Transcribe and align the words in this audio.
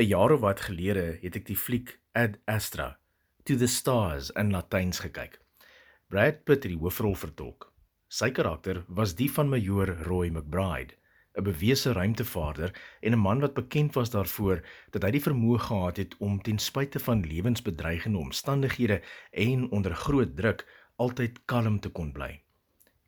'n 0.00 0.06
Jaar 0.06 0.32
of 0.32 0.40
wat 0.40 0.60
gelede 0.64 1.18
het 1.20 1.34
ek 1.36 1.44
die 1.44 1.56
fliek 1.56 1.90
Ad 2.16 2.38
Astra 2.48 2.96
to 3.44 3.56
the 3.60 3.66
Stars 3.68 4.30
in 4.32 4.48
Latyns 4.50 5.02
gekyk. 5.04 5.36
Brad 6.08 6.38
Pitt 6.44 6.64
het 6.64 6.72
die 6.72 6.78
hoofrol 6.80 7.12
vertolk. 7.14 7.66
Sy 8.08 8.30
karakter 8.32 8.80
was 8.88 9.12
die 9.18 9.28
van 9.28 9.52
Major 9.52 9.92
Roy 10.08 10.30
McBride, 10.32 10.96
'n 11.36 11.44
bewese 11.44 11.92
ruimtevaarder 11.92 12.72
en 13.02 13.12
'n 13.12 13.20
man 13.26 13.44
wat 13.44 13.54
bekend 13.54 13.94
was 13.94 14.10
daarvoor 14.16 14.64
dat 14.90 15.02
hy 15.02 15.10
die 15.10 15.26
vermoë 15.28 15.58
gehad 15.68 15.96
het 15.96 16.16
om 16.18 16.40
ten 16.40 16.58
spyte 16.58 16.98
van 16.98 17.26
lewensbedreigende 17.26 18.18
omstandighede 18.18 19.02
en 19.30 19.70
onder 19.70 19.94
groot 19.94 20.36
druk 20.36 20.66
altyd 20.96 21.44
kalm 21.44 21.80
te 21.80 21.90
kon 21.90 22.12
bly. 22.12 22.40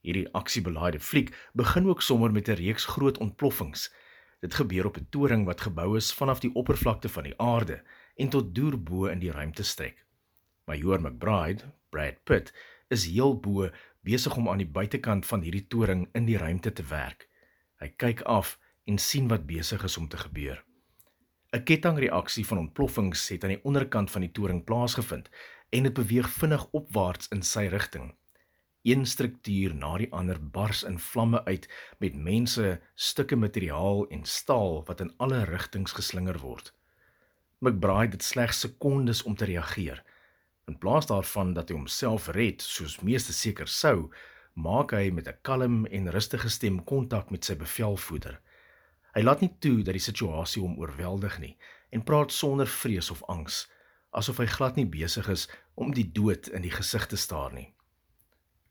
Hierdie 0.00 0.28
aksiebelaaide 0.32 1.00
fliek 1.00 1.34
begin 1.52 1.88
ook 1.88 2.02
sommer 2.02 2.30
met 2.30 2.48
'n 2.48 2.62
reeks 2.62 2.84
groot 2.84 3.18
ontploffings 3.18 3.90
Dit 4.40 4.54
gebeur 4.54 4.86
op 4.86 4.96
'n 4.96 5.06
toring 5.10 5.44
wat 5.44 5.60
gebou 5.60 5.96
is 5.96 6.12
vanaf 6.12 6.40
die 6.40 6.54
oppervlakte 6.54 7.08
van 7.08 7.22
die 7.22 7.38
aarde 7.40 7.82
en 8.14 8.28
tot 8.28 8.54
deur 8.54 8.82
bo 8.82 9.06
in 9.06 9.18
die 9.18 9.30
ruimte 9.30 9.62
strek. 9.62 10.04
Major 10.64 11.00
McBride, 11.00 11.64
Brad 11.88 12.24
Pitt, 12.24 12.52
is 12.88 13.06
heel 13.06 13.40
bo 13.40 13.70
besig 14.00 14.36
om 14.36 14.48
aan 14.48 14.58
die 14.58 14.68
buitekant 14.68 15.26
van 15.26 15.40
hierdie 15.40 15.66
toring 15.66 16.08
in 16.12 16.26
die 16.26 16.38
ruimte 16.38 16.72
te 16.72 16.82
werk. 16.82 17.28
Hy 17.76 17.88
kyk 17.96 18.20
af 18.20 18.58
en 18.84 18.98
sien 18.98 19.28
wat 19.28 19.46
besig 19.46 19.82
is 19.84 19.96
om 19.96 20.08
te 20.08 20.16
gebeur. 20.16 20.64
'n 21.52 21.62
Kettingreaksie 21.62 22.46
van 22.46 22.58
ontploffings 22.58 23.28
het 23.28 23.44
aan 23.44 23.54
die 23.54 23.64
onderkant 23.64 24.10
van 24.10 24.20
die 24.20 24.32
toring 24.32 24.64
plaasgevind 24.64 25.30
en 25.70 25.82
dit 25.82 25.94
beweeg 25.94 26.30
vinnig 26.30 26.68
opwaarts 26.70 27.28
in 27.28 27.42
sy 27.42 27.66
rigting 27.66 28.14
een 28.86 29.06
struktuur 29.06 29.74
na 29.74 29.96
die 29.98 30.12
ander 30.14 30.38
bars 30.38 30.84
in 30.86 30.98
vlamme 31.02 31.44
uit 31.44 31.66
met 31.98 32.14
mense, 32.14 32.80
stukke 32.94 33.36
materiaal 33.36 34.06
en 34.14 34.24
staal 34.24 34.84
wat 34.86 35.00
in 35.02 35.12
alle 35.16 35.44
rigtings 35.44 35.92
geslinger 35.92 36.38
word. 36.38 36.72
McBride 37.58 38.14
het 38.14 38.22
slegs 38.22 38.60
sekondes 38.60 39.22
om 39.22 39.34
te 39.34 39.44
reageer. 39.44 40.02
In 40.66 40.78
plaas 40.78 41.06
daarvan 41.06 41.52
dat 41.54 41.68
hy 41.68 41.74
homself 41.74 42.28
red, 42.28 42.62
soos 42.62 43.00
meeste 43.02 43.32
seker 43.32 43.66
sou, 43.66 44.10
maak 44.54 44.94
hy 44.94 45.10
met 45.10 45.28
'n 45.28 45.38
kalm 45.42 45.86
en 45.86 46.10
rustige 46.10 46.48
stem 46.48 46.84
kontak 46.84 47.30
met 47.30 47.44
sy 47.44 47.56
bevelvoerder. 47.56 48.40
Hy 49.14 49.22
laat 49.22 49.40
nie 49.40 49.54
toe 49.58 49.82
dat 49.82 49.94
die 49.94 50.08
situasie 50.10 50.62
hom 50.62 50.78
oorweldig 50.78 51.38
nie 51.38 51.56
en 51.90 52.04
praat 52.04 52.32
sonder 52.32 52.66
vrees 52.66 53.10
of 53.10 53.22
angs, 53.28 53.66
asof 54.10 54.38
hy 54.38 54.46
glad 54.46 54.76
nie 54.76 54.86
besig 54.86 55.28
is 55.28 55.48
om 55.74 55.94
die 55.94 56.12
dood 56.12 56.48
in 56.48 56.62
die 56.62 56.70
gesig 56.70 57.06
te 57.06 57.16
staar 57.16 57.52
nie. 57.52 57.75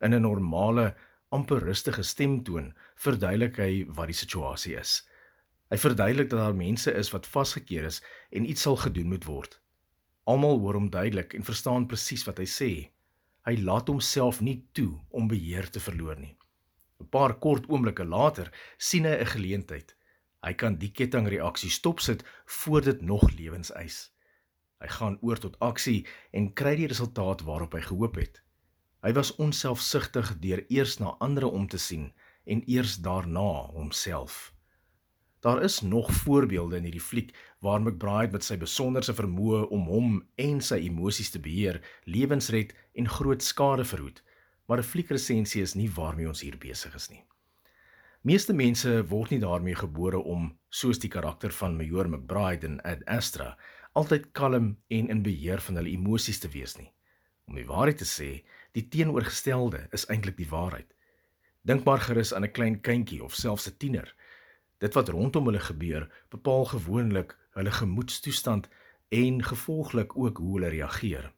In 0.00 0.14
'n 0.14 0.22
normale, 0.22 0.94
amper 1.28 1.58
rustige 1.58 2.02
stemtoon 2.02 2.74
verduidelik 2.94 3.56
hy 3.56 3.84
wat 3.88 4.06
die 4.06 4.16
situasie 4.16 4.76
is. 4.78 5.02
Hy 5.70 5.78
verduidelik 5.82 6.30
dat 6.30 6.38
daar 6.38 6.54
mense 6.54 6.92
is 6.92 7.10
wat 7.10 7.26
vasgekeer 7.26 7.84
is 7.84 8.02
en 8.30 8.48
iets 8.50 8.62
sal 8.62 8.76
gedoen 8.76 9.08
moet 9.08 9.24
word. 9.24 9.60
Almal 10.24 10.58
hoor 10.58 10.78
hom 10.78 10.90
duidelik 10.90 11.34
en 11.34 11.44
verstaan 11.44 11.86
presies 11.86 12.24
wat 12.28 12.38
hy 12.38 12.46
sê. 12.48 12.70
Hy 13.44 13.56
laat 13.60 13.88
homself 13.88 14.40
nie 14.40 14.62
toe 14.72 14.92
om 15.10 15.28
beheer 15.28 15.66
te 15.70 15.80
verloor 15.80 16.16
nie. 16.16 16.36
'n 17.00 17.08
Paar 17.10 17.34
kort 17.38 17.66
oomblikke 17.68 18.04
later 18.04 18.52
sien 18.78 19.04
hy 19.04 19.16
'n 19.18 19.32
geleentheid. 19.34 19.96
Hy 20.44 20.52
kan 20.52 20.76
die 20.76 20.92
kettingreaksie 20.92 21.70
stopsit 21.70 22.24
voor 22.46 22.82
dit 22.82 23.02
nog 23.02 23.30
lewens 23.32 23.72
eis. 23.72 24.12
Hy 24.80 24.88
gaan 24.88 25.18
oor 25.22 25.38
tot 25.40 25.58
aksie 25.58 26.06
en 26.32 26.52
kry 26.52 26.76
die 26.76 26.88
resultaat 26.92 27.40
waarop 27.48 27.72
hy 27.72 27.80
gehoop 27.80 28.16
het. 28.20 28.42
Hy 29.04 29.12
was 29.12 29.34
onselfsugtig 29.36 30.30
deur 30.40 30.62
eers 30.72 30.96
na 30.96 31.12
ander 31.20 31.44
om 31.44 31.66
te 31.68 31.78
sien 31.78 32.12
en 32.48 32.62
eers 32.64 32.96
daarna 33.04 33.66
homself. 33.76 34.54
Daar 35.44 35.62
is 35.62 35.80
nog 35.80 36.08
voorbeelde 36.24 36.76
in 36.76 36.86
hierdie 36.88 37.04
fliek 37.04 37.34
waar 37.60 37.82
McBride 37.82 38.32
met 38.32 38.46
sy 38.46 38.56
besonderse 38.56 39.12
vermoë 39.12 39.66
om 39.76 39.84
hom 39.92 40.14
en 40.40 40.62
sy 40.64 40.78
emosies 40.86 41.34
te 41.34 41.40
beheer, 41.44 41.82
lewens 42.08 42.48
red 42.48 42.72
en 42.96 43.10
groot 43.18 43.44
skade 43.44 43.84
verhoed. 43.84 44.22
Maar 44.66 44.80
'n 44.80 44.90
fliekresensie 44.92 45.62
is 45.62 45.74
nie 45.74 45.90
waarmee 45.90 46.28
ons 46.28 46.40
hier 46.40 46.56
besig 46.56 46.94
is 46.94 47.10
nie. 47.10 47.24
Meeste 48.22 48.54
mense 48.56 49.02
word 49.08 49.30
nie 49.30 49.40
daarmee 49.40 49.74
gebore 49.74 50.18
om, 50.24 50.58
soos 50.70 50.98
die 50.98 51.10
karakter 51.10 51.52
van 51.52 51.76
Major 51.76 52.08
McBride 52.08 52.66
in 52.66 52.80
Ad 52.80 53.04
Astra, 53.04 53.58
altyd 53.92 54.32
kalm 54.32 54.78
en 54.88 55.08
in 55.08 55.22
beheer 55.22 55.60
van 55.60 55.76
hulle 55.76 55.90
emosies 55.90 56.38
te 56.38 56.48
wees 56.48 56.78
nie. 56.78 56.88
Om 57.44 57.54
die 57.54 57.66
waarheid 57.66 57.98
te 57.98 58.08
sê, 58.08 58.44
Die 58.74 58.88
teenoorgestelde 58.90 59.86
is 59.94 60.06
eintlik 60.10 60.36
die 60.40 60.48
waarheid. 60.50 60.88
Dink 61.62 61.84
maar 61.86 62.02
gerus 62.02 62.34
aan 62.34 62.44
'n 62.44 62.52
klein 62.52 62.80
kindjie 62.80 63.22
of 63.22 63.34
selfs 63.34 63.68
'n 63.68 63.76
tiener. 63.78 64.14
Dit 64.78 64.94
wat 64.94 65.08
rondom 65.08 65.46
hulle 65.46 65.60
gebeur, 65.60 66.10
bepaal 66.28 66.64
gewoonlik 66.64 67.38
hulle 67.54 67.70
gemoedstoestand 67.70 68.68
en 69.08 69.42
gevolglik 69.42 70.16
ook 70.16 70.38
hoe 70.38 70.54
hulle 70.54 70.68
reageer. 70.68 71.32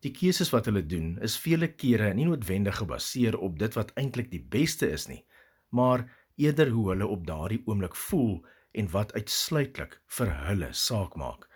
Die 0.00 0.10
keuses 0.12 0.50
wat 0.50 0.64
hulle 0.64 0.86
doen, 0.86 1.18
is 1.24 1.38
vele 1.40 1.68
kere 1.68 2.12
nie 2.14 2.26
noodwendig 2.28 2.76
gebaseer 2.76 3.38
op 3.38 3.58
dit 3.58 3.74
wat 3.74 3.92
eintlik 3.94 4.30
die 4.30 4.42
beste 4.42 4.90
is 4.90 5.06
nie, 5.06 5.24
maar 5.68 6.04
eerder 6.36 6.68
hoe 6.68 6.88
hulle 6.88 7.06
op 7.06 7.26
daardie 7.26 7.62
oomblik 7.64 7.96
voel 7.96 8.44
en 8.72 8.90
wat 8.90 9.12
uitsluitlik 9.12 10.00
vir 10.06 10.34
hulle 10.46 10.68
saak 10.72 11.16
maak. 11.16 11.48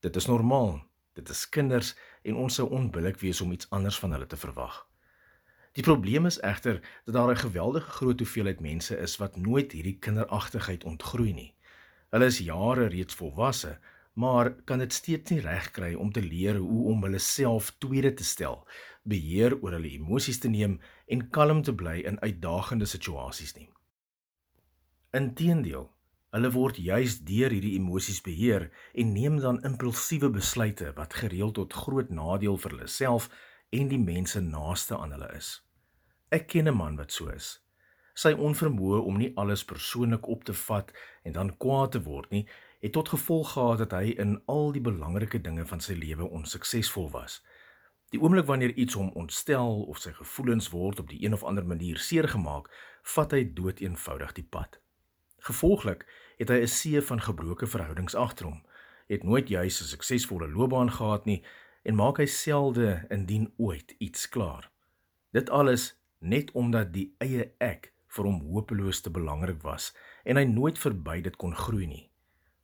Dit 0.00 0.16
is 0.16 0.26
normaal. 0.26 0.80
Dit 1.12 1.28
is 1.28 1.48
kinders 1.48 1.94
en 2.22 2.36
ons 2.36 2.54
sou 2.54 2.68
onbillik 2.70 3.20
wees 3.20 3.40
om 3.40 3.52
iets 3.52 3.70
anders 3.70 3.98
van 3.98 4.12
hulle 4.12 4.26
te 4.26 4.36
verwag. 4.36 4.86
Die 5.72 5.82
probleem 5.82 6.26
is 6.26 6.40
egter 6.40 6.80
dat 7.04 7.14
daar 7.14 7.30
'n 7.30 7.44
geweldige 7.44 7.90
groot 7.90 8.18
hoeveelheid 8.18 8.60
mense 8.60 8.96
is 8.96 9.16
wat 9.16 9.36
nooit 9.36 9.72
hierdie 9.72 9.98
kinderagtigheid 9.98 10.84
ontgroei 10.84 11.32
nie. 11.32 11.54
Hulle 12.10 12.24
is 12.24 12.38
jare 12.38 12.86
reeds 12.86 13.14
volwasse, 13.14 13.78
maar 14.12 14.50
kan 14.64 14.78
dit 14.78 14.92
steeds 14.92 15.30
nie 15.30 15.40
regkry 15.40 15.94
om 15.94 16.12
te 16.12 16.22
leer 16.22 16.56
hoe 16.56 16.88
om 16.88 17.02
hulle 17.02 17.18
self 17.18 17.70
tweede 17.78 18.14
te 18.14 18.24
stel, 18.24 18.66
beheer 19.02 19.56
oor 19.62 19.72
hulle 19.72 19.90
emosies 19.90 20.38
te 20.38 20.48
neem 20.48 20.80
en 21.06 21.30
kalm 21.30 21.62
te 21.62 21.74
bly 21.74 21.98
in 21.98 22.20
uitdagende 22.20 22.86
situasies 22.86 23.54
nie. 23.54 23.70
Inteendeel, 25.10 25.91
Hulle 26.32 26.48
word 26.54 26.78
juis 26.80 27.18
deur 27.28 27.52
hierdie 27.52 27.74
emosies 27.76 28.22
beheer 28.24 28.70
en 28.96 29.10
neem 29.12 29.34
dan 29.40 29.58
impulsiewe 29.68 30.30
besluite 30.32 30.94
wat 30.96 31.18
gereeld 31.20 31.58
tot 31.58 31.74
groot 31.76 32.08
nadeel 32.08 32.56
vir 32.62 32.72
hulle 32.72 32.88
self 32.88 33.26
en 33.68 33.90
die 33.90 34.00
mense 34.00 34.40
naaste 34.40 34.96
aan 34.96 35.12
hulle 35.12 35.28
is. 35.36 35.50
Ek 36.32 36.46
ken 36.48 36.68
'n 36.68 36.76
man 36.76 36.96
wat 36.96 37.12
so 37.12 37.28
is. 37.28 37.60
Sy 38.14 38.32
onvermoë 38.32 39.00
om 39.04 39.18
nie 39.20 39.32
alles 39.36 39.64
persoonlik 39.64 40.28
op 40.28 40.44
te 40.44 40.54
vat 40.54 40.92
en 41.24 41.32
dan 41.32 41.56
kwaad 41.56 41.92
te 41.92 42.00
word 42.00 42.30
nie, 42.30 42.46
het 42.80 42.92
tot 42.92 43.08
gevolg 43.08 43.52
gehad 43.52 43.78
dat 43.78 43.92
hy 43.92 44.14
in 44.24 44.40
al 44.46 44.72
die 44.72 44.80
belangrike 44.80 45.40
dinge 45.40 45.66
van 45.66 45.80
sy 45.80 45.92
lewe 45.92 46.24
onsuksesvol 46.24 47.10
was. 47.10 47.42
Die 48.12 48.20
oomblik 48.20 48.46
wanneer 48.46 48.72
iets 48.76 48.94
hom 48.94 49.10
ontstel 49.10 49.82
of 49.82 49.98
sy 49.98 50.12
gevoelens 50.12 50.68
word 50.68 51.00
op 51.00 51.08
die 51.08 51.24
een 51.24 51.32
of 51.32 51.44
ander 51.44 51.64
manier 51.66 51.98
seergemaak, 51.98 52.68
vat 53.02 53.32
hy 53.32 53.44
doeteenvoudig 53.44 54.32
die 54.32 54.48
pad. 54.48 54.80
Gevolglik 55.42 56.04
het 56.38 56.48
hy 56.48 56.60
'n 56.62 56.68
see 56.68 57.00
van 57.02 57.20
gebroke 57.20 57.66
verhoudings 57.66 58.14
agter 58.14 58.46
hom. 58.46 58.62
Het 59.08 59.22
nooit 59.22 59.48
juis 59.48 59.80
'n 59.80 59.84
suksesvolle 59.84 60.48
loopbaan 60.48 60.92
gehad 60.92 61.24
nie 61.24 61.42
en 61.82 61.94
maak 61.94 62.16
hy 62.16 62.26
selde 62.26 63.06
indien 63.10 63.52
ooit 63.56 63.94
iets 63.98 64.28
klaar. 64.28 64.70
Dit 65.30 65.50
alles 65.50 65.98
net 66.18 66.50
omdat 66.52 66.92
die 66.92 67.14
eie 67.18 67.52
ek 67.58 67.92
vir 68.06 68.24
hom 68.24 68.40
hopeloos 68.40 69.00
te 69.00 69.10
belangrik 69.10 69.62
was 69.62 69.92
en 70.24 70.36
hy 70.36 70.44
nooit 70.44 70.78
verby 70.78 71.20
dit 71.20 71.36
kon 71.36 71.54
groei 71.54 71.86
nie. 71.86 72.10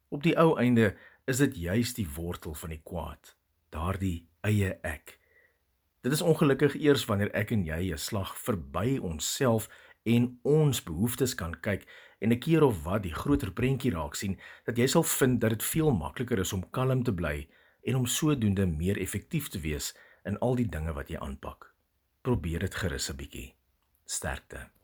Op 0.09 0.23
die 0.23 0.37
ou 0.39 0.57
einde 0.59 0.95
is 1.27 1.41
dit 1.43 1.57
juis 1.57 1.95
die 1.95 2.09
wortel 2.17 2.55
van 2.55 2.71
die 2.71 2.83
kwaad, 2.85 3.35
daardie 3.75 4.29
eie 4.41 4.79
ek. 4.83 5.19
Dit 6.01 6.13
is 6.13 6.23
ongelukkig 6.23 6.77
eers 6.79 7.05
wanneer 7.05 7.33
ek 7.37 7.51
en 7.51 7.65
jy 7.67 7.93
'n 7.93 7.99
slag 7.99 8.37
verby 8.39 8.99
onsself 8.99 9.69
en 10.05 10.39
ons 10.43 10.83
behoeftes 10.83 11.35
kan 11.35 11.61
kyk 11.61 11.85
en 12.19 12.33
'n 12.33 12.39
keer 12.39 12.63
of 12.63 12.83
wat 12.83 13.03
die 13.03 13.15
groter 13.15 13.53
prentjie 13.53 13.93
raak 13.93 14.15
sien 14.15 14.39
dat 14.65 14.77
jy 14.77 14.87
sal 14.87 15.03
vind 15.03 15.41
dat 15.41 15.51
dit 15.51 15.63
veel 15.63 15.91
makliker 15.91 16.39
is 16.39 16.53
om 16.53 16.71
kalm 16.71 17.03
te 17.03 17.15
bly 17.15 17.49
en 17.83 17.95
om 17.95 18.07
sodoende 18.07 18.67
meer 18.67 18.99
effektief 18.99 19.49
te 19.49 19.61
wees 19.61 19.97
in 20.25 20.39
al 20.39 20.55
die 20.55 20.69
dinge 20.69 20.93
wat 20.93 21.09
jy 21.09 21.19
aanpak. 21.19 21.75
Probeer 22.23 22.61
dit 22.61 22.75
gerus 22.75 23.11
'n 23.11 23.17
bietjie. 23.17 23.55
Sterkte. 24.05 24.78